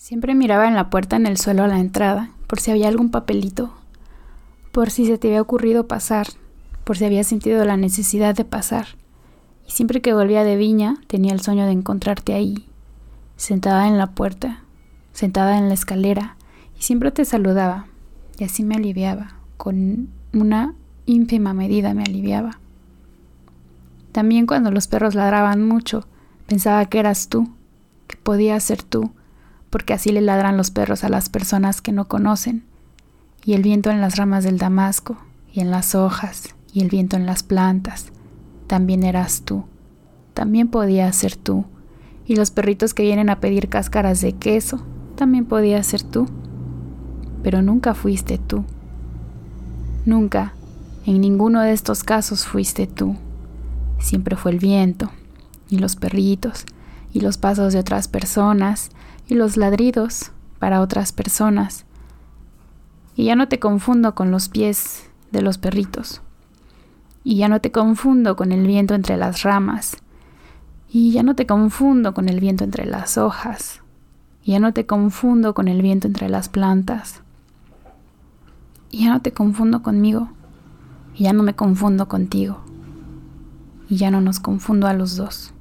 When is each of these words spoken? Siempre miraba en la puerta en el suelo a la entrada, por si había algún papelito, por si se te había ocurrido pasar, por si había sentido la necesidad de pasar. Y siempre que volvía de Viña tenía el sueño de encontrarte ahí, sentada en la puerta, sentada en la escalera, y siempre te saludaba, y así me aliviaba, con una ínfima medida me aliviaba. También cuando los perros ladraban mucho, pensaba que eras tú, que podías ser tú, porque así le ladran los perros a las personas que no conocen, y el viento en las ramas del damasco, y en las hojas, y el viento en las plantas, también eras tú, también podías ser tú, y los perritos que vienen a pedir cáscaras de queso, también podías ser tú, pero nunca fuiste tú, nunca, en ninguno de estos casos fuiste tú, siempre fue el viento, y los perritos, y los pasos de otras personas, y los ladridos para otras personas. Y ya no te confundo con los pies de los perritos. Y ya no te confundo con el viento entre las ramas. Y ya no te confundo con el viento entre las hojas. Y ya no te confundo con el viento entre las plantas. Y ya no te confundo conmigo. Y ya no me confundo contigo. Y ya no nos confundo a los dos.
Siempre 0.00 0.34
miraba 0.34 0.66
en 0.66 0.74
la 0.74 0.88
puerta 0.88 1.16
en 1.16 1.26
el 1.26 1.36
suelo 1.36 1.62
a 1.62 1.68
la 1.68 1.78
entrada, 1.78 2.30
por 2.46 2.58
si 2.58 2.70
había 2.70 2.88
algún 2.88 3.10
papelito, 3.10 3.74
por 4.72 4.88
si 4.88 5.04
se 5.04 5.18
te 5.18 5.28
había 5.28 5.42
ocurrido 5.42 5.88
pasar, 5.88 6.26
por 6.84 6.96
si 6.96 7.04
había 7.04 7.22
sentido 7.22 7.62
la 7.66 7.76
necesidad 7.76 8.34
de 8.34 8.46
pasar. 8.46 8.86
Y 9.68 9.72
siempre 9.72 10.00
que 10.00 10.14
volvía 10.14 10.42
de 10.42 10.56
Viña 10.56 10.96
tenía 11.06 11.34
el 11.34 11.42
sueño 11.42 11.66
de 11.66 11.72
encontrarte 11.72 12.32
ahí, 12.32 12.66
sentada 13.36 13.88
en 13.88 13.98
la 13.98 14.12
puerta, 14.12 14.62
sentada 15.12 15.58
en 15.58 15.68
la 15.68 15.74
escalera, 15.74 16.36
y 16.78 16.82
siempre 16.82 17.10
te 17.10 17.26
saludaba, 17.26 17.84
y 18.38 18.44
así 18.44 18.64
me 18.64 18.76
aliviaba, 18.76 19.34
con 19.58 20.08
una 20.32 20.74
ínfima 21.04 21.52
medida 21.52 21.92
me 21.92 22.04
aliviaba. 22.04 22.58
También 24.12 24.46
cuando 24.46 24.70
los 24.70 24.88
perros 24.88 25.14
ladraban 25.14 25.62
mucho, 25.62 26.06
pensaba 26.46 26.86
que 26.86 27.00
eras 27.00 27.28
tú, 27.28 27.50
que 28.06 28.16
podías 28.16 28.64
ser 28.64 28.82
tú, 28.82 29.12
porque 29.70 29.94
así 29.94 30.10
le 30.10 30.20
ladran 30.20 30.56
los 30.56 30.70
perros 30.70 31.04
a 31.04 31.08
las 31.08 31.28
personas 31.28 31.80
que 31.80 31.92
no 31.92 32.08
conocen, 32.08 32.64
y 33.44 33.54
el 33.54 33.62
viento 33.62 33.90
en 33.90 34.00
las 34.00 34.16
ramas 34.16 34.44
del 34.44 34.58
damasco, 34.58 35.16
y 35.52 35.60
en 35.60 35.70
las 35.70 35.94
hojas, 35.94 36.54
y 36.72 36.82
el 36.82 36.88
viento 36.88 37.16
en 37.16 37.26
las 37.26 37.42
plantas, 37.42 38.06
también 38.66 39.04
eras 39.04 39.42
tú, 39.42 39.64
también 40.34 40.68
podías 40.68 41.16
ser 41.16 41.36
tú, 41.36 41.64
y 42.26 42.36
los 42.36 42.50
perritos 42.50 42.94
que 42.94 43.02
vienen 43.02 43.30
a 43.30 43.40
pedir 43.40 43.68
cáscaras 43.68 44.20
de 44.20 44.32
queso, 44.32 44.84
también 45.16 45.46
podías 45.46 45.86
ser 45.86 46.02
tú, 46.02 46.26
pero 47.42 47.62
nunca 47.62 47.94
fuiste 47.94 48.38
tú, 48.38 48.64
nunca, 50.04 50.54
en 51.06 51.20
ninguno 51.20 51.60
de 51.60 51.72
estos 51.72 52.04
casos 52.04 52.44
fuiste 52.44 52.86
tú, 52.86 53.16
siempre 53.98 54.36
fue 54.36 54.52
el 54.52 54.58
viento, 54.58 55.10
y 55.68 55.78
los 55.78 55.96
perritos, 55.96 56.66
y 57.12 57.20
los 57.20 57.38
pasos 57.38 57.72
de 57.72 57.78
otras 57.78 58.08
personas, 58.08 58.90
y 59.28 59.34
los 59.34 59.56
ladridos 59.56 60.32
para 60.58 60.80
otras 60.80 61.12
personas. 61.12 61.86
Y 63.14 63.24
ya 63.24 63.36
no 63.36 63.48
te 63.48 63.58
confundo 63.58 64.14
con 64.14 64.30
los 64.30 64.48
pies 64.48 65.08
de 65.30 65.42
los 65.42 65.58
perritos. 65.58 66.22
Y 67.22 67.36
ya 67.36 67.48
no 67.48 67.60
te 67.60 67.70
confundo 67.70 68.34
con 68.36 68.50
el 68.52 68.66
viento 68.66 68.94
entre 68.94 69.16
las 69.16 69.42
ramas. 69.42 69.98
Y 70.88 71.12
ya 71.12 71.22
no 71.22 71.36
te 71.36 71.46
confundo 71.46 72.14
con 72.14 72.28
el 72.28 72.40
viento 72.40 72.64
entre 72.64 72.86
las 72.86 73.18
hojas. 73.18 73.82
Y 74.42 74.52
ya 74.52 74.60
no 74.60 74.72
te 74.72 74.86
confundo 74.86 75.54
con 75.54 75.68
el 75.68 75.82
viento 75.82 76.08
entre 76.08 76.28
las 76.28 76.48
plantas. 76.48 77.22
Y 78.90 79.04
ya 79.04 79.10
no 79.10 79.20
te 79.20 79.32
confundo 79.32 79.82
conmigo. 79.82 80.30
Y 81.14 81.24
ya 81.24 81.32
no 81.32 81.42
me 81.42 81.54
confundo 81.54 82.08
contigo. 82.08 82.60
Y 83.88 83.96
ya 83.96 84.10
no 84.10 84.20
nos 84.20 84.40
confundo 84.40 84.86
a 84.86 84.94
los 84.94 85.16
dos. 85.16 85.52